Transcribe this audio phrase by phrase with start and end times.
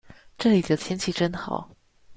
[0.35, 1.69] 這裡的天氣真好